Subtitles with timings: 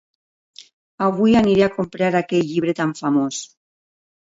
[1.07, 3.45] Avui aniré a comprar aquell llibre tan famós.